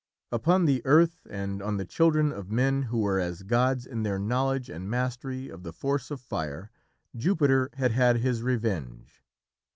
Upon 0.31 0.65
the 0.65 0.83
earth, 0.83 1.27
and 1.29 1.61
on 1.61 1.77
the 1.77 1.85
children 1.85 2.31
of 2.31 2.49
men 2.49 2.81
who 2.81 3.01
were 3.01 3.19
as 3.19 3.43
gods 3.43 3.85
in 3.85 4.01
their 4.01 4.17
knowledge 4.17 4.67
and 4.67 4.89
mastery 4.89 5.47
of 5.47 5.61
the 5.61 5.71
force 5.71 6.09
of 6.09 6.19
fire, 6.19 6.71
Jupiter 7.15 7.69
had 7.75 7.91
had 7.91 8.17
his 8.17 8.41
revenge. 8.41 9.21